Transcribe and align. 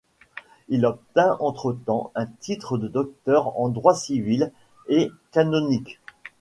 Il 0.67 0.87
obtint 0.87 1.37
entre-temps 1.39 2.11
un 2.15 2.25
titre 2.25 2.79
de 2.79 2.87
docteur 2.87 3.59
en 3.59 3.69
droit 3.69 3.93
civil 3.93 4.51
et 4.87 5.11
canonique. 5.31 5.99